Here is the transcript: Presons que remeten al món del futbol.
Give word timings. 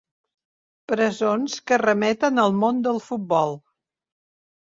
Presons 0.91 1.57
que 1.71 1.77
remeten 1.81 2.45
al 2.45 2.57
món 2.63 2.79
del 2.87 3.03
futbol. 3.09 3.55